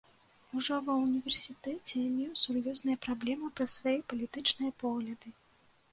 [0.59, 5.27] Ужо ва ўніверсітэце меў сур'ёзныя праблемы праз свае палітычныя погляды.